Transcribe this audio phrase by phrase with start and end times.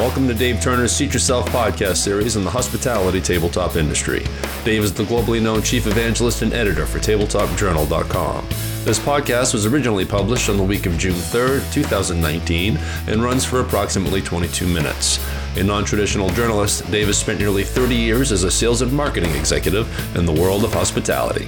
[0.00, 4.24] Welcome to Dave Turner's Seat Yourself podcast series in the hospitality tabletop industry.
[4.64, 8.48] Dave is the globally known chief evangelist and editor for tabletopjournal.com.
[8.82, 12.78] This podcast was originally published on the week of June 3rd, 2019,
[13.08, 15.22] and runs for approximately 22 minutes.
[15.58, 19.34] A non traditional journalist, Dave has spent nearly 30 years as a sales and marketing
[19.34, 19.86] executive
[20.16, 21.44] in the world of hospitality.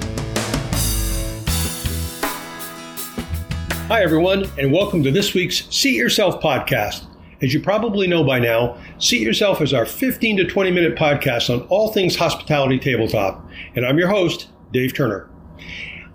[3.88, 7.06] Hi, everyone, and welcome to this week's Seat Yourself podcast.
[7.42, 11.52] As you probably know by now, Seat Yourself is our 15 to 20 minute podcast
[11.52, 13.44] on all things hospitality tabletop,
[13.74, 15.28] and I'm your host, Dave Turner.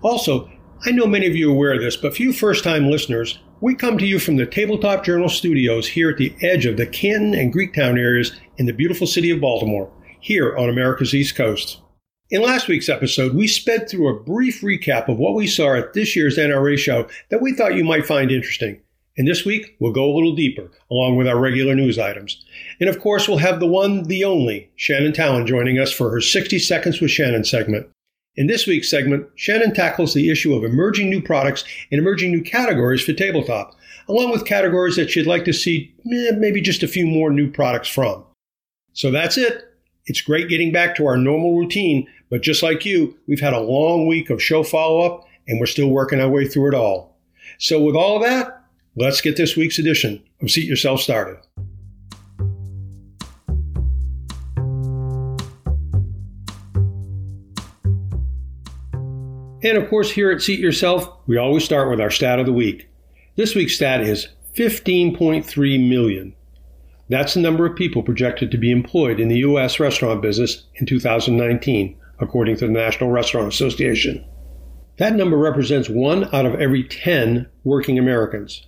[0.00, 0.50] Also,
[0.86, 3.74] I know many of you are aware of this, but few first time listeners, we
[3.74, 7.34] come to you from the Tabletop Journal studios here at the edge of the Canton
[7.34, 11.82] and Greektown areas in the beautiful city of Baltimore, here on America's East Coast.
[12.30, 15.92] In last week's episode, we sped through a brief recap of what we saw at
[15.92, 18.80] this year's NRA show that we thought you might find interesting.
[19.18, 22.44] And this week, we'll go a little deeper, along with our regular news items.
[22.80, 26.20] And of course, we'll have the one, the only, Shannon Talon joining us for her
[26.20, 27.88] 60 Seconds with Shannon segment.
[28.36, 32.42] In this week's segment, Shannon tackles the issue of emerging new products and emerging new
[32.42, 33.74] categories for tabletop,
[34.08, 37.50] along with categories that she'd like to see eh, maybe just a few more new
[37.50, 38.24] products from.
[38.92, 39.64] So that's it.
[40.06, 43.60] It's great getting back to our normal routine, but just like you, we've had a
[43.60, 47.18] long week of show follow up and we're still working our way through it all.
[47.58, 48.57] So, with all that,
[49.00, 51.38] Let's get this week's edition of Seat Yourself started.
[59.62, 62.52] And of course, here at Seat Yourself, we always start with our stat of the
[62.52, 62.88] week.
[63.36, 64.26] This week's stat is
[64.56, 66.34] 15.3 million.
[67.08, 69.78] That's the number of people projected to be employed in the U.S.
[69.78, 74.24] restaurant business in 2019, according to the National Restaurant Association.
[74.96, 78.64] That number represents one out of every 10 working Americans.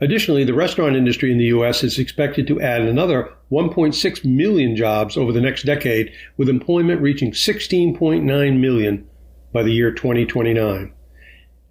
[0.00, 1.82] Additionally, the restaurant industry in the U.S.
[1.82, 7.32] is expected to add another 1.6 million jobs over the next decade, with employment reaching
[7.32, 9.06] 16.9 million
[9.52, 10.92] by the year 2029.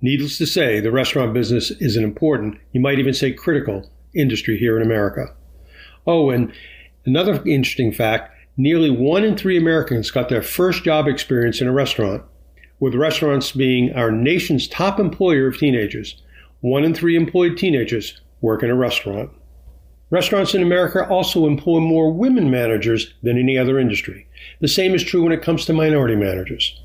[0.02, 4.58] Needless to say, the restaurant business is an important, you might even say critical, industry
[4.58, 5.36] here in America.
[6.08, 6.52] Oh, and
[7.06, 11.74] another interesting fact nearly one in three Americans got their first job experience in a
[11.74, 12.24] restaurant,
[12.80, 16.22] with restaurants being our nation's top employer of teenagers.
[16.62, 19.32] One in three employed teenagers work in a restaurant.
[20.12, 24.28] Restaurants in America also employ more women managers than any other industry.
[24.62, 26.80] The same is true when it comes to minority managers.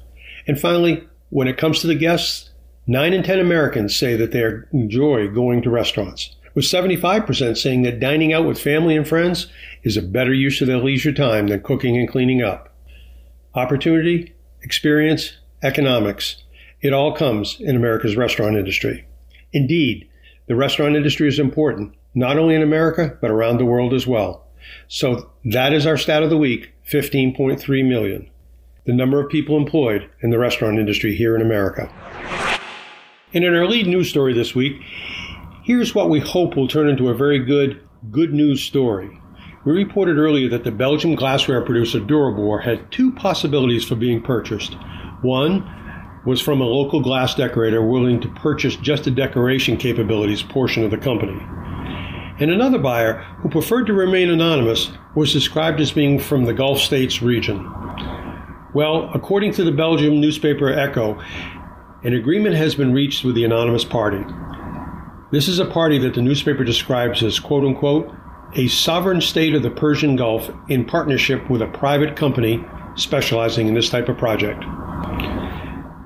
[0.46, 2.50] And finally, when it comes to the guests,
[2.86, 8.00] 9 in 10 Americans say that they enjoy going to restaurants, with 75% saying that
[8.00, 9.46] dining out with family and friends
[9.82, 12.74] is a better use of their leisure time than cooking and cleaning up.
[13.54, 16.42] Opportunity, experience, economics,
[16.80, 19.06] it all comes in America's restaurant industry.
[19.52, 20.09] Indeed,
[20.50, 24.48] the restaurant industry is important, not only in America, but around the world as well.
[24.88, 28.28] So that is our stat of the week 15.3 million,
[28.84, 31.88] the number of people employed in the restaurant industry here in America.
[33.32, 34.72] And in our lead news story this week,
[35.62, 37.80] here's what we hope will turn into a very good,
[38.10, 39.08] good news story.
[39.64, 44.74] We reported earlier that the Belgian glassware producer Durobor had two possibilities for being purchased.
[45.22, 45.62] One,
[46.24, 50.90] was from a local glass decorator willing to purchase just the decoration capabilities portion of
[50.90, 51.38] the company.
[52.40, 56.78] And another buyer, who preferred to remain anonymous, was described as being from the Gulf
[56.78, 57.64] States region.
[58.72, 61.20] Well, according to the Belgium newspaper Echo,
[62.02, 64.24] an agreement has been reached with the anonymous party.
[65.32, 68.10] This is a party that the newspaper describes as quote unquote
[68.54, 72.64] a sovereign state of the Persian Gulf in partnership with a private company
[72.96, 74.64] specializing in this type of project.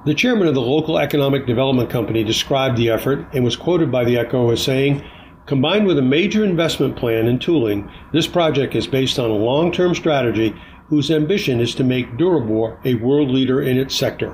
[0.07, 4.05] The chairman of the local economic development company described the effort and was quoted by
[4.05, 5.03] the Echo as saying,
[5.47, 9.73] Combined with a major investment plan in tooling, this project is based on a long
[9.73, 10.55] term strategy
[10.89, 14.31] whose ambition is to make Durobor a world leader in its sector.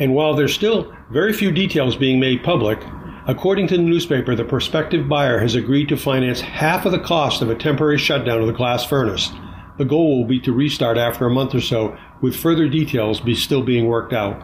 [0.00, 2.80] And while there's still very few details being made public,
[3.28, 7.40] according to the newspaper, the prospective buyer has agreed to finance half of the cost
[7.40, 9.30] of a temporary shutdown of the glass furnace.
[9.76, 13.34] The goal will be to restart after a month or so with further details be
[13.34, 14.40] still being worked out.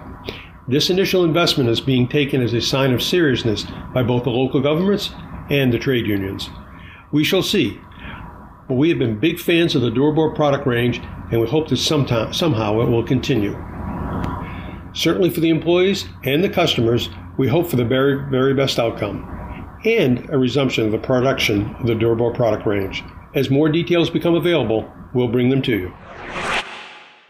[0.67, 4.61] This initial investment is being taken as a sign of seriousness by both the local
[4.61, 5.11] governments
[5.49, 6.51] and the trade unions.
[7.13, 7.81] We shall see.
[8.69, 11.01] But we have been big fans of the Durobor product range,
[11.31, 13.53] and we hope that sometime, somehow it will continue.
[14.93, 19.37] Certainly for the employees and the customers, we hope for the very, very best outcome
[19.85, 23.03] and a resumption of the production of the Durobor product range.
[23.35, 25.95] As more details become available, we'll bring them to you.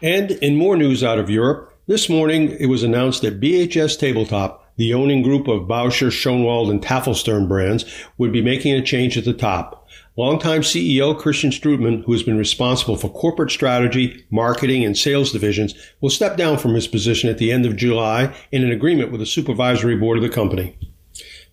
[0.03, 4.73] And in more news out of Europe, this morning it was announced that BHS Tabletop,
[4.77, 7.85] the owning group of Bauscher, Schoenwald, and Tafelstern brands,
[8.17, 9.88] would be making a change at the top.
[10.17, 15.75] Longtime CEO Christian Strootmann, who has been responsible for corporate strategy, marketing, and sales divisions,
[16.00, 19.21] will step down from his position at the end of July in an agreement with
[19.21, 20.77] the supervisory board of the company.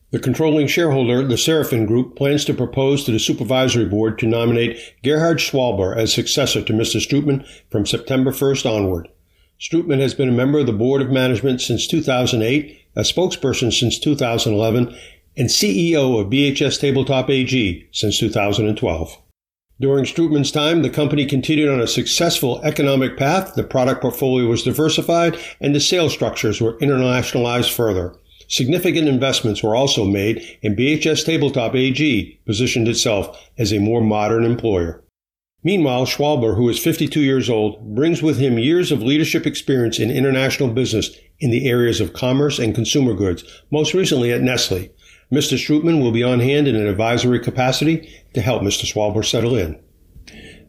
[0.09, 4.79] The controlling shareholder, the Serafin Group, plans to propose to the supervisory board to nominate
[5.03, 7.01] Gerhard Schwalber as successor to Mr.
[7.01, 9.09] Strootmann from September 1st onward.
[9.59, 13.99] Strootmann has been a member of the board of management since 2008, a spokesperson since
[13.99, 14.95] 2011,
[15.35, 19.17] and CEO of BHS Tabletop AG since 2012.
[19.81, 24.63] During Strootmann's time, the company continued on a successful economic path, the product portfolio was
[24.63, 28.15] diversified, and the sales structures were internationalized further.
[28.47, 34.45] Significant investments were also made, and BHS Tabletop AG positioned itself as a more modern
[34.45, 35.03] employer.
[35.63, 40.09] Meanwhile, Schwalber, who is 52 years old, brings with him years of leadership experience in
[40.09, 41.09] international business
[41.39, 44.89] in the areas of commerce and consumer goods, most recently at Nestle.
[45.31, 45.57] Mr.
[45.57, 48.85] Strootmann will be on hand in an advisory capacity to help Mr.
[48.85, 49.77] Schwalber settle in.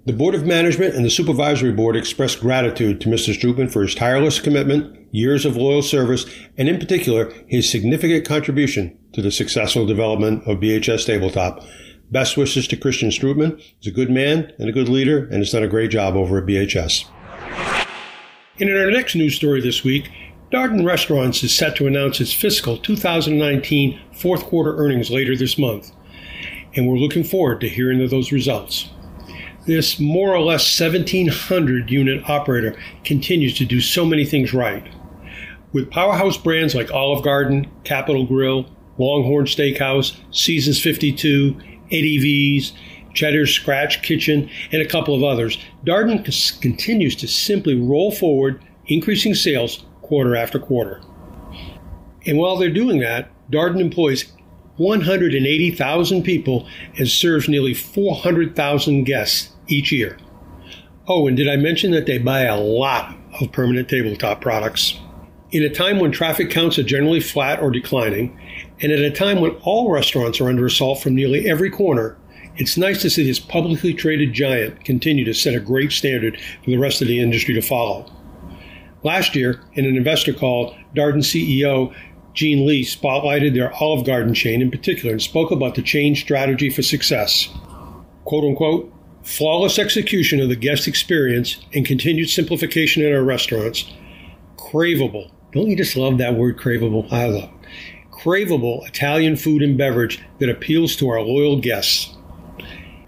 [0.09, 3.39] The Board of Management and the Supervisory Board express gratitude to Mr.
[3.39, 6.25] Strootmann for his tireless commitment, years of loyal service,
[6.57, 11.63] and in particular, his significant contribution to the successful development of BHS Tabletop.
[12.11, 13.61] Best wishes to Christian Strootmann.
[13.81, 16.39] He's a good man and a good leader and has done a great job over
[16.39, 17.05] at BHS.
[18.59, 20.11] And in our next news story this week,
[20.51, 25.93] Darden Restaurants is set to announce its fiscal 2019 fourth quarter earnings later this month,
[26.75, 28.89] and we're looking forward to hearing of those results
[29.69, 32.75] this more or less 1700 unit operator
[33.05, 34.89] continues to do so many things right.
[35.75, 38.67] With powerhouse brands like Olive Garden, Capital Grille,
[38.97, 41.55] Longhorn Steakhouse, Seasons 52,
[41.93, 42.73] Eddie V's,
[43.13, 46.25] Cheddar's Scratch Kitchen, and a couple of others, Darden
[46.63, 51.03] continues to simply roll forward, increasing sales quarter after quarter.
[52.25, 54.33] And while they're doing that, Darden employs
[54.79, 56.67] 180,000 people
[56.97, 60.19] and serves nearly 400,000 guests each year.
[61.07, 64.99] Oh, and did I mention that they buy a lot of permanent tabletop products?
[65.51, 68.39] In a time when traffic counts are generally flat or declining,
[68.81, 72.19] and at a time when all restaurants are under assault from nearly every corner,
[72.57, 76.71] it's nice to see this publicly traded giant continue to set a great standard for
[76.71, 78.13] the rest of the industry to follow.
[79.05, 81.95] Last year, in an investor call, Darden CEO
[82.35, 86.69] Gene Lee spotlighted their Olive Garden chain in particular and spoke about the chain's strategy
[86.71, 87.49] for success.
[88.25, 88.93] Quote unquote,
[89.29, 93.93] flawless execution of the guest experience, and continued simplification in our restaurants.
[94.57, 95.31] Craveable.
[95.53, 97.13] Don't you just love that word craveable?
[97.13, 97.51] I love it.
[98.11, 102.17] Craveable Italian food and beverage that appeals to our loyal guests.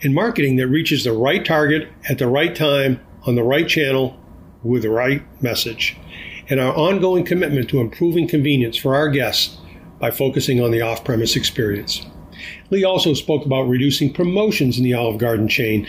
[0.03, 4.19] And marketing that reaches the right target at the right time on the right channel
[4.63, 5.97] with the right message.
[6.51, 9.57] And our ongoing commitment to improving convenience for our guests
[9.99, 12.05] by focusing on the off premise experience.
[12.71, 15.87] Lee also spoke about reducing promotions in the Olive Garden chain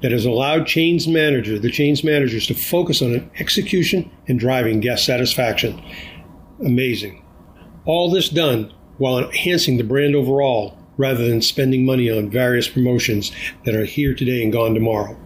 [0.00, 5.04] that has allowed chains manager, the chain's managers to focus on execution and driving guest
[5.04, 5.82] satisfaction.
[6.64, 7.24] Amazing.
[7.84, 13.32] All this done while enhancing the brand overall rather than spending money on various promotions
[13.64, 15.18] that are here today and gone tomorrow.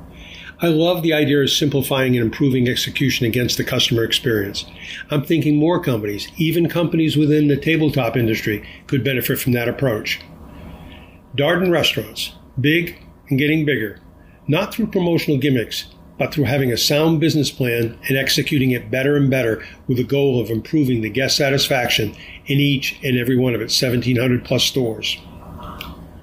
[0.62, 4.64] I love the idea of simplifying and improving execution against the customer experience.
[5.10, 10.18] I'm thinking more companies, even companies within the tabletop industry, could benefit from that approach.
[11.36, 12.98] Darden restaurants, big
[13.28, 13.98] and getting bigger,
[14.48, 15.86] not through promotional gimmicks,
[16.18, 20.04] but through having a sound business plan and executing it better and better with the
[20.04, 22.16] goal of improving the guest satisfaction
[22.46, 25.18] in each and every one of its 1,700 plus stores.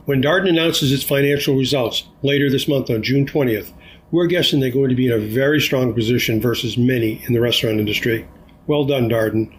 [0.06, 3.72] When Darden announces its financial results later this month on June 20th,
[4.10, 7.42] we're guessing they're going to be in a very strong position versus many in the
[7.42, 8.28] restaurant industry.
[8.66, 9.56] Well done, Darden.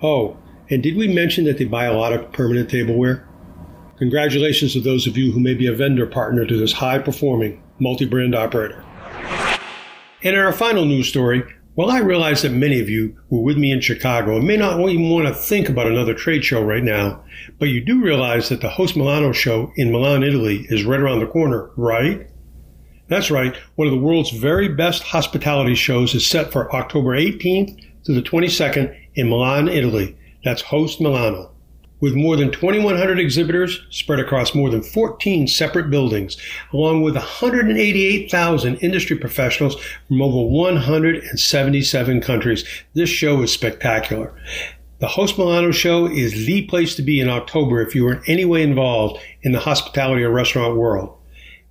[0.00, 0.36] Oh,
[0.70, 3.25] and did we mention that they buy a lot of permanent tableware?
[3.98, 7.62] Congratulations to those of you who may be a vendor partner to this high performing
[7.78, 8.84] multi brand operator.
[10.22, 11.42] And in our final news story,
[11.76, 14.78] well, I realize that many of you were with me in Chicago and may not
[14.80, 17.24] even want to think about another trade show right now,
[17.58, 21.20] but you do realize that the Host Milano show in Milan, Italy is right around
[21.20, 22.26] the corner, right?
[23.08, 27.78] That's right, one of the world's very best hospitality shows is set for October 18th
[28.04, 30.18] to the 22nd in Milan, Italy.
[30.44, 31.55] That's Host Milano.
[31.98, 36.36] With more than 2,100 exhibitors spread across more than 14 separate buildings,
[36.70, 39.76] along with 188,000 industry professionals
[40.06, 44.34] from over 177 countries, this show is spectacular.
[44.98, 48.22] The Host Milano show is the place to be in October if you are in
[48.26, 51.16] any way involved in the hospitality or restaurant world.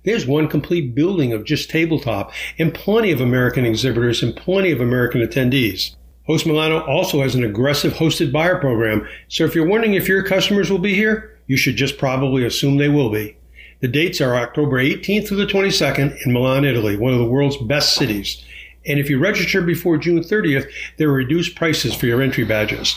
[0.04, 4.80] There's one complete building of just tabletop and plenty of American exhibitors and plenty of
[4.80, 5.94] American attendees.
[6.26, 10.24] Host Milano also has an aggressive hosted buyer program, so if you're wondering if your
[10.24, 13.36] customers will be here, you should just probably assume they will be.
[13.80, 17.56] The dates are October 18th through the 22nd in Milan, Italy, one of the world's
[17.58, 18.44] best cities.
[18.86, 22.96] And if you register before June 30th, there are reduced prices for your entry badges.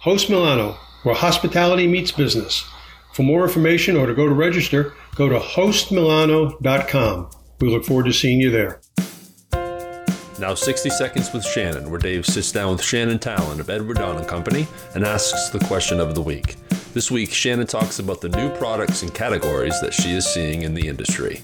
[0.00, 2.64] Host Milano, where hospitality meets business.
[3.12, 7.30] For more information or to go to register, go to hostmilano.com.
[7.60, 8.80] We look forward to seeing you there.
[10.38, 14.18] Now 60 Seconds with Shannon, where Dave sits down with Shannon Talon of Edward Don
[14.18, 16.56] and Company and asks the question of the week.
[16.92, 20.74] This week, Shannon talks about the new products and categories that she is seeing in
[20.74, 21.42] the industry.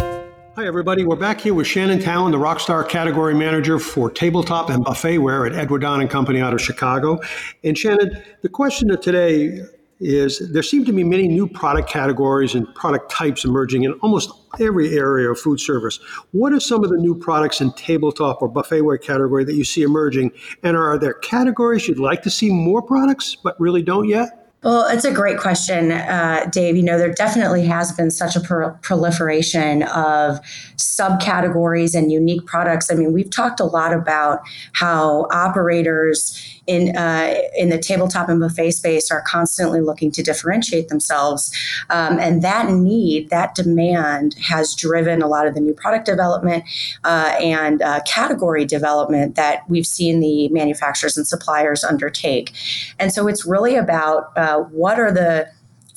[0.00, 1.04] Hi, everybody.
[1.04, 5.54] We're back here with Shannon Talon, the Rockstar Category Manager for Tabletop and Buffetware at
[5.54, 7.20] Edward Don and Company out of Chicago.
[7.62, 9.60] And Shannon, the question of today
[10.00, 14.32] is there seem to be many new product categories and product types emerging in almost
[14.58, 16.00] every area of food service.
[16.32, 19.82] What are some of the new products in tabletop or buffetware category that you see
[19.82, 20.32] emerging?
[20.62, 24.39] And are there categories you'd like to see more products but really don't yet?
[24.62, 26.76] Well, it's a great question, uh, Dave.
[26.76, 30.38] You know, there definitely has been such a pro- proliferation of
[30.76, 32.90] subcategories and unique products.
[32.90, 34.40] I mean, we've talked a lot about
[34.74, 40.88] how operators in uh, in the tabletop and buffet space are constantly looking to differentiate
[40.88, 41.50] themselves,
[41.88, 46.64] um, and that need, that demand, has driven a lot of the new product development
[47.02, 52.52] uh, and uh, category development that we've seen the manufacturers and suppliers undertake.
[52.98, 55.50] And so it's really about uh, what are the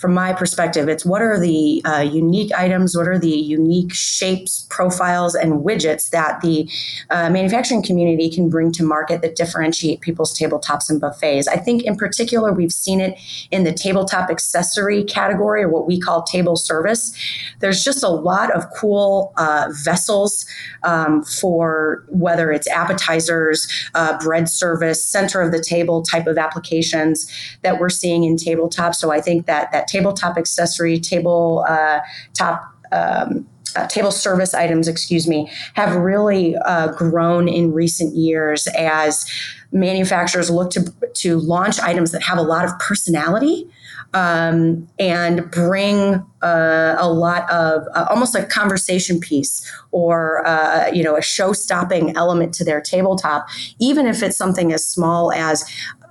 [0.04, 4.68] from my perspective, it's what are the uh, unique items, what are the unique shapes,
[4.70, 6.70] profiles, and widgets that the
[7.10, 11.48] uh, manufacturing community can bring to market that differentiate people's tabletops and buffets.
[11.48, 13.18] I think in particular, we've seen it
[13.50, 17.14] in the tabletop accessory category or what we call table service.
[17.62, 20.46] There's just a lot of cool uh, vessels
[20.84, 27.32] um, for whether it's appetizers, uh, bread service, center of the table type of applications
[27.62, 28.96] that we're seeing in tabletop.
[28.96, 32.00] So I think that that tabletop accessory, table uh,
[32.34, 32.64] top.
[32.92, 39.26] Um, uh, table service items, excuse me, have really uh, grown in recent years as
[39.72, 43.68] manufacturers look to to launch items that have a lot of personality
[44.14, 51.04] um, and bring uh, a lot of uh, almost a conversation piece or uh, you
[51.04, 53.48] know a show-stopping element to their tabletop,
[53.80, 55.66] even if it's something as small as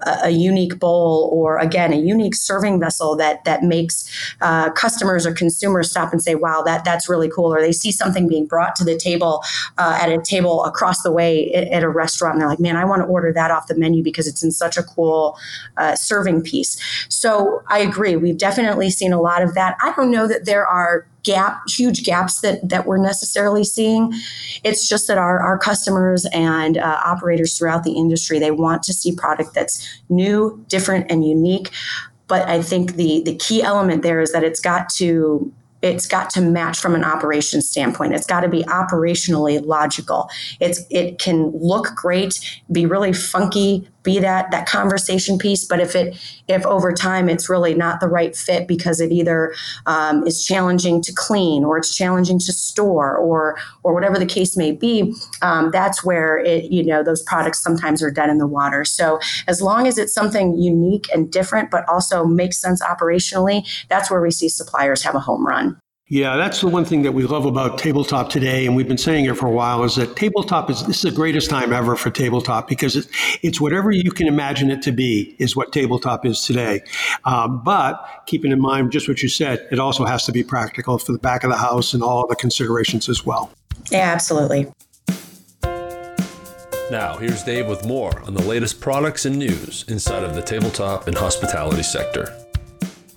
[0.06, 4.08] a, unique bowl or again a unique serving vessel that that makes
[4.40, 7.92] uh, customers or consumers stop and say, "Wow, that that's really cool," or they see
[7.92, 9.42] something being brought to the table
[9.78, 12.76] uh, at a table across the way at, at, a restaurant, and they're like, "Man,
[12.76, 15.36] I want to order that off the menu because it's in such a cool
[15.76, 18.16] uh, serving piece." So I agree.
[18.16, 19.76] We've definitely seen a lot of that.
[19.82, 24.12] I don't know that there are gap huge gaps that that we're necessarily seeing
[24.64, 28.92] it's just that our, our customers and uh, operators throughout the industry they want to
[28.92, 31.70] see product that's new different and unique
[32.26, 35.52] but i think the the key element there is that it's got to
[35.82, 38.14] it's got to match from an operations standpoint.
[38.14, 40.30] It's got to be operationally logical.
[40.60, 42.38] It's it can look great,
[42.70, 45.64] be really funky, be that that conversation piece.
[45.64, 46.16] But if it
[46.48, 49.54] if over time it's really not the right fit because it either
[49.86, 54.56] um, is challenging to clean or it's challenging to store or or whatever the case
[54.56, 58.46] may be, um, that's where it you know those products sometimes are dead in the
[58.46, 58.84] water.
[58.84, 64.10] So as long as it's something unique and different, but also makes sense operationally, that's
[64.10, 65.81] where we see suppliers have a home run.
[66.12, 69.24] Yeah, that's the one thing that we love about tabletop today, and we've been saying
[69.24, 72.10] it for a while, is that tabletop is this is the greatest time ever for
[72.10, 73.08] tabletop because it's,
[73.40, 76.82] it's whatever you can imagine it to be is what tabletop is today.
[77.24, 80.98] Um, but keeping in mind just what you said, it also has to be practical
[80.98, 83.50] for the back of the house and all of the considerations as well.
[83.90, 84.70] Yeah, absolutely.
[86.90, 91.08] Now, here's Dave with more on the latest products and news inside of the tabletop
[91.08, 92.38] and hospitality sector.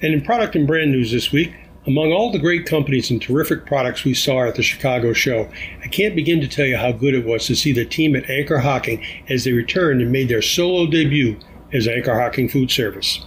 [0.02, 1.52] And in product and brand news this week,
[1.88, 5.50] among all the great companies and terrific products we saw at the Chicago show,
[5.84, 8.30] I can't begin to tell you how good it was to see the team at
[8.30, 11.38] Anchor Hocking as they returned and made their solo debut
[11.74, 13.24] as Anchor Hocking Food Service.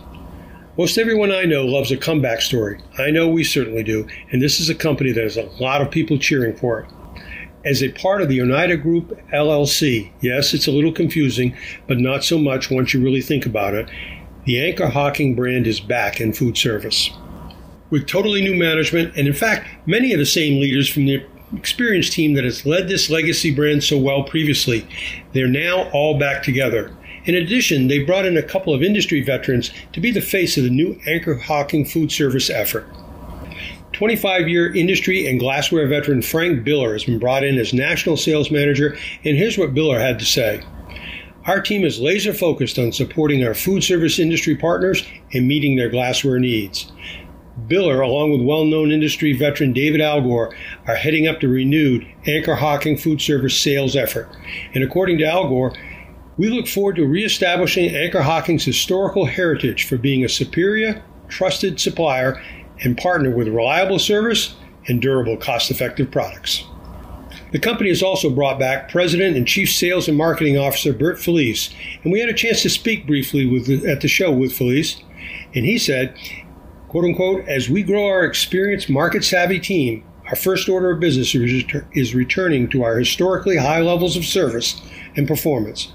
[0.76, 2.80] Most everyone I know loves a comeback story.
[2.98, 5.90] I know we certainly do, and this is a company that has a lot of
[5.90, 6.90] people cheering for it.
[7.64, 12.24] As a part of the Oneida Group LLC, yes, it's a little confusing, but not
[12.24, 13.88] so much once you really think about it.
[14.46, 17.10] The Anchor Hocking brand is back in food service
[17.90, 22.12] with totally new management, and in fact, many of the same leaders from the experienced
[22.12, 24.86] team that has led this legacy brand so well previously.
[25.32, 26.94] They're now all back together.
[27.24, 30.64] In addition, they brought in a couple of industry veterans to be the face of
[30.64, 32.86] the new Anchor Hocking food service effort.
[33.92, 38.50] 25 year industry and glassware veteran Frank Biller has been brought in as national sales
[38.50, 40.62] manager, and here's what Biller had to say.
[41.46, 45.88] Our team is laser focused on supporting our food service industry partners and meeting their
[45.88, 46.92] glassware needs.
[47.66, 50.54] Biller, along with well known industry veteran David Algor,
[50.86, 54.28] are heading up the renewed Anchor Hocking food service sales effort.
[54.74, 55.76] And according to Algor,
[56.36, 62.40] we look forward to reestablishing Anchor Hocking's historical heritage for being a superior, trusted supplier
[62.80, 64.54] and partner with reliable service
[64.86, 66.64] and durable, cost effective products.
[67.50, 71.74] The company has also brought back President and Chief Sales and Marketing Officer Bert Felice,
[72.04, 75.02] and we had a chance to speak briefly with, at the show with Felice,
[75.54, 76.14] and he said,
[76.88, 81.34] quote unquote, as we grow our experienced market savvy team, our first order of business
[81.34, 84.80] is returning to our historically high levels of service
[85.16, 85.92] and performance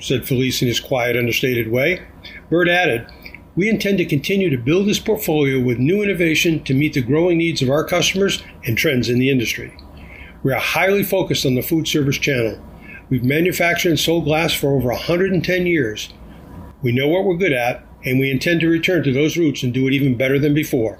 [0.00, 2.02] said Felice in his quiet, understated way.
[2.50, 3.06] Bert added,
[3.54, 7.38] We intend to continue to build this portfolio with new innovation to meet the growing
[7.38, 9.74] needs of our customers and trends in the industry.
[10.42, 12.60] We are highly focused on the food service channel.
[13.08, 16.12] We've manufactured and sold glass for over 110 years.
[16.82, 19.72] We know what we're good at, and we intend to return to those roots and
[19.72, 20.98] do it even better than before.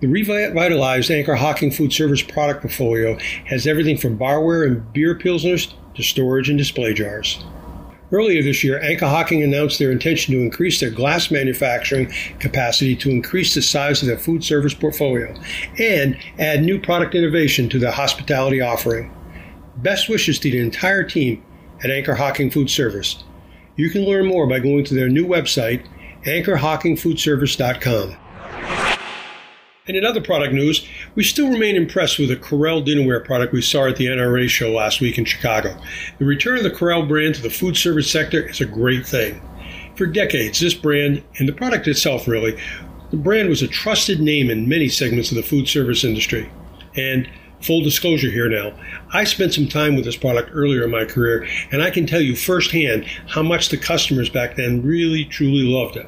[0.00, 5.72] The revitalized Anchor Hocking food service product portfolio has everything from barware and beer pilsners
[5.94, 7.42] to storage and display jars.
[8.12, 13.10] Earlier this year, Anchor Hocking announced their intention to increase their glass manufacturing capacity to
[13.10, 15.34] increase the size of their food service portfolio
[15.78, 19.12] and add new product innovation to their hospitality offering.
[19.78, 21.42] Best wishes to the entire team
[21.82, 23.24] at Anchor Hocking Food Service.
[23.76, 25.84] You can learn more by going to their new website,
[26.24, 28.16] anchorhockingfoodservice.com.
[29.86, 33.60] And in other product news, we still remain impressed with the Corelle dinnerware product we
[33.60, 35.78] saw at the NRA show last week in Chicago.
[36.18, 39.42] The return of the Corelle brand to the food service sector is a great thing.
[39.96, 42.58] For decades, this brand, and the product itself really,
[43.10, 46.50] the brand was a trusted name in many segments of the food service industry.
[46.96, 47.28] And
[47.60, 48.72] full disclosure here now,
[49.12, 52.22] I spent some time with this product earlier in my career, and I can tell
[52.22, 56.06] you firsthand how much the customers back then really, truly loved it.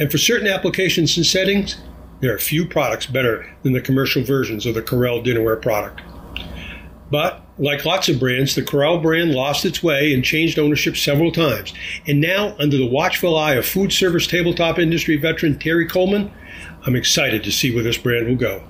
[0.00, 1.76] And for certain applications and settings,
[2.20, 6.00] there are few products better than the commercial versions of the Corelle dinnerware product.
[7.10, 11.30] But, like lots of brands, the Corelle brand lost its way and changed ownership several
[11.30, 11.74] times.
[12.06, 16.32] And now, under the watchful eye of food service tabletop industry veteran Terry Coleman,
[16.86, 18.62] I'm excited to see where this brand will go.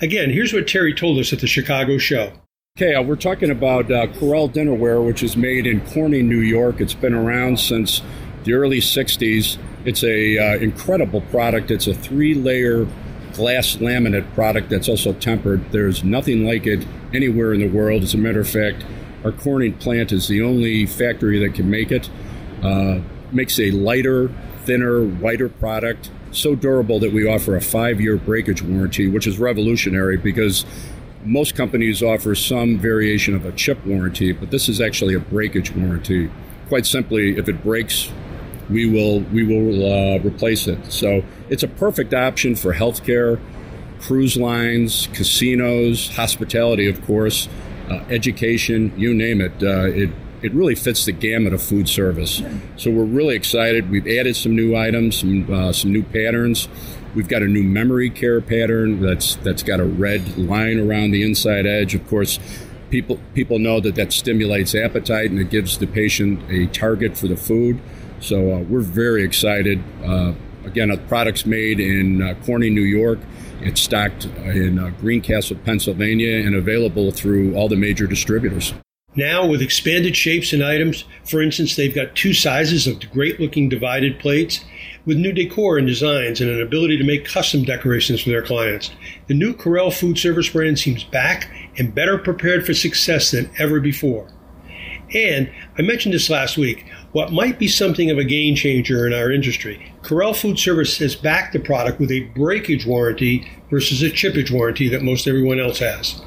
[0.00, 2.32] Again, here's what Terry told us at the Chicago show.
[2.78, 6.80] Okay, uh, we're talking about uh, Corelle dinnerware, which is made in Corning, New York.
[6.80, 8.00] It's been around since
[8.44, 9.58] the early 60s.
[9.84, 11.70] It's a uh, incredible product.
[11.70, 12.86] It's a three-layer
[13.32, 15.72] glass laminate product that's also tempered.
[15.72, 18.02] There's nothing like it anywhere in the world.
[18.02, 18.84] As a matter of fact,
[19.24, 22.10] our Corning plant is the only factory that can make it.
[22.62, 23.00] Uh,
[23.32, 24.30] makes a lighter,
[24.64, 26.10] thinner, whiter product.
[26.32, 30.64] So durable that we offer a five-year breakage warranty, which is revolutionary because
[31.24, 35.74] most companies offer some variation of a chip warranty, but this is actually a breakage
[35.74, 36.30] warranty.
[36.68, 38.10] Quite simply, if it breaks,
[38.70, 40.92] we will we will uh, replace it.
[40.92, 43.40] So it's a perfect option for healthcare,
[44.00, 47.48] cruise lines, casinos, hospitality, of course,
[47.90, 49.62] uh, education, you name it.
[49.62, 50.10] Uh, it
[50.42, 52.42] it really fits the gamut of food service.
[52.76, 53.90] So we're really excited.
[53.90, 56.68] We've added some new items, some uh, some new patterns.
[57.14, 61.22] We've got a new memory care pattern that's that's got a red line around the
[61.22, 61.94] inside edge.
[61.94, 62.38] Of course,
[62.90, 67.28] people people know that that stimulates appetite and it gives the patient a target for
[67.28, 67.80] the food.
[68.20, 69.82] So uh, we're very excited.
[70.04, 73.18] Uh, again, a product's made in uh, Corning, New York.
[73.60, 78.72] It's stocked in uh, Greencastle, Pennsylvania, and available through all the major distributors.
[79.16, 83.68] Now, with expanded shapes and items, for instance, they've got two sizes of great looking
[83.68, 84.60] divided plates
[85.04, 88.92] with new decor and designs and an ability to make custom decorations for their clients.
[89.26, 93.80] The new Corelle food service brand seems back and better prepared for success than ever
[93.80, 94.28] before.
[95.12, 99.12] And I mentioned this last week what might be something of a game changer in
[99.12, 99.92] our industry.
[100.02, 104.88] Corelle Food Service has backed the product with a breakage warranty versus a chippage warranty
[104.88, 106.20] that most everyone else has.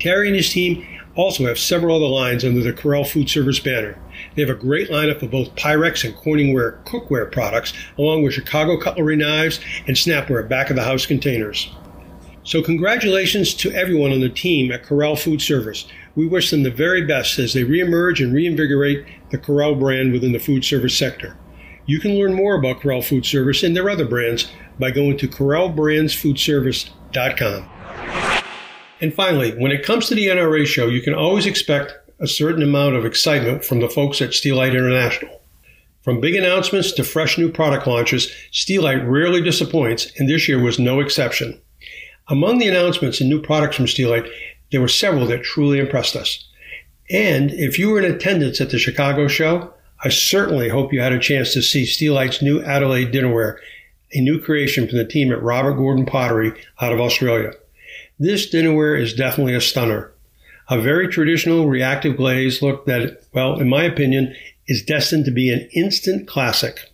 [0.00, 3.98] Terry and his team also have several other lines under the Corelle Food Service banner.
[4.34, 8.78] They have a great lineup of both Pyrex and Corningware cookware products, along with Chicago
[8.78, 11.70] cutlery knives and Snapware back of the house containers.
[12.42, 15.86] So, congratulations to everyone on the team at Corelle Food Service.
[16.16, 20.30] We wish them the very best as they reemerge and reinvigorate the Corelle brand within
[20.32, 21.36] the food service sector.
[21.86, 25.28] You can learn more about Corelle Food Service and their other brands by going to
[25.28, 27.70] CorelleBrandsFoodService.com.
[29.00, 32.62] And finally, when it comes to the NRA show, you can always expect a certain
[32.62, 35.42] amount of excitement from the folks at Steelite International.
[36.02, 40.78] From big announcements to fresh new product launches, Steelite rarely disappoints, and this year was
[40.78, 41.60] no exception.
[42.28, 44.30] Among the announcements and new products from Steelite,
[44.74, 46.48] there were several that truly impressed us.
[47.08, 51.12] And if you were in attendance at the Chicago show, I certainly hope you had
[51.12, 53.58] a chance to see Steelite's new Adelaide dinnerware
[54.14, 57.52] a new creation from the team at Robert Gordon Pottery out of Australia.
[58.18, 60.12] This dinnerware is definitely a stunner.
[60.68, 64.34] A very traditional reactive glaze look that, well, in my opinion,
[64.66, 66.90] is destined to be an instant classic.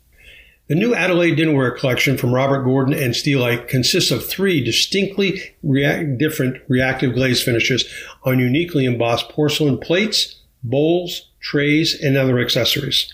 [0.71, 6.17] The new Adelaide dinnerware collection from Robert Gordon and Steelite consists of three distinctly react-
[6.17, 13.13] different reactive glaze finishes on uniquely embossed porcelain plates, bowls, trays, and other accessories.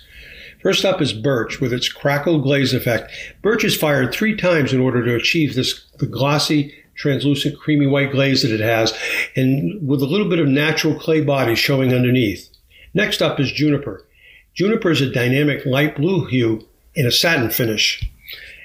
[0.61, 3.11] First up is birch with its crackled glaze effect.
[3.40, 8.12] Birch is fired three times in order to achieve this the glossy, translucent, creamy white
[8.12, 8.92] glaze that it has,
[9.35, 12.51] and with a little bit of natural clay body showing underneath.
[12.92, 14.07] Next up is juniper.
[14.53, 18.11] Juniper is a dynamic light blue hue in a satin finish.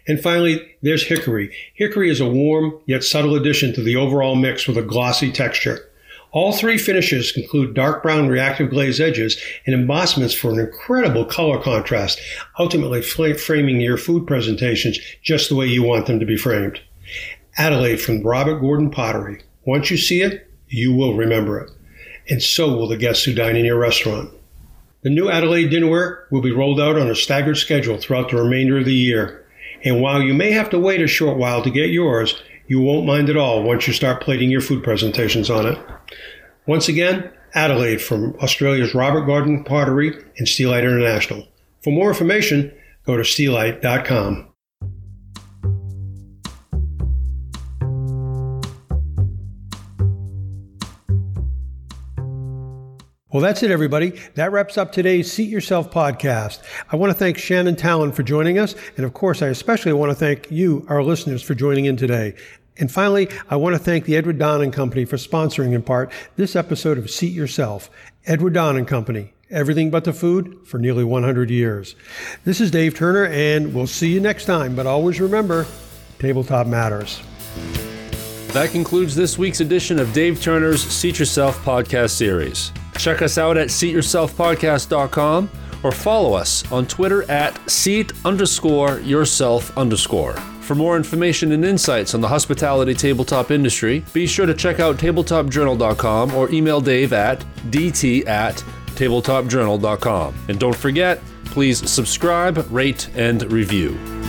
[0.08, 1.56] And finally, there's hickory.
[1.76, 5.88] Hickory is a warm yet subtle addition to the overall mix with a glossy texture.
[6.32, 11.62] All three finishes include dark brown reactive glaze edges and embossments for an incredible color
[11.62, 12.22] contrast,
[12.58, 16.80] ultimately framing your food presentations just the way you want them to be framed.
[17.58, 19.44] Adelaide from Robert Gordon Pottery.
[19.66, 21.70] Once you see it, you will remember it.
[22.30, 24.32] And so will the guests who dine in your restaurant.
[25.04, 28.78] The new Adelaide dinnerware will be rolled out on a staggered schedule throughout the remainder
[28.78, 29.46] of the year.
[29.84, 33.08] And while you may have to wait a short while to get yours, you won't
[33.08, 35.78] mind at all once you start plating your food presentations on it.
[36.68, 41.48] Once again, Adelaide from Australia's Robert Gordon Pottery and Steelite International.
[41.84, 42.72] For more information,
[43.06, 44.51] go to steelite.com.
[53.32, 54.20] Well, that's it, everybody.
[54.36, 56.60] That wraps up today's Seat Yourself podcast.
[56.92, 58.76] I want to thank Shannon Talon for joining us.
[58.98, 62.36] And of course, I especially want to thank you, our listeners, for joining in today.
[62.78, 66.12] And finally, I want to thank the Edward Don and Company for sponsoring in part
[66.36, 67.90] this episode of Seat Yourself.
[68.26, 71.96] Edward Don and Company, everything but the food for nearly 100 years.
[72.44, 74.76] This is Dave Turner, and we'll see you next time.
[74.76, 75.68] But always remember,
[76.20, 77.22] tabletop matters.
[78.50, 82.74] That concludes this week's edition of Dave Turner's Seat Yourself podcast series.
[83.02, 85.50] Check us out at seatyourselfpodcast.com
[85.82, 90.34] or follow us on Twitter at seat underscore yourself underscore.
[90.62, 94.98] For more information and insights on the hospitality tabletop industry, be sure to check out
[94.98, 98.58] tabletopjournal.com or email Dave at dt at
[98.90, 100.36] tabletopjournal.com.
[100.48, 104.21] And don't forget, please subscribe, rate, and review.